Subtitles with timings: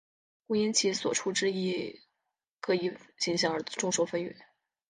[0.47, 1.45] 故因其所处之
[2.59, 4.35] 各异形象而众说纷纭。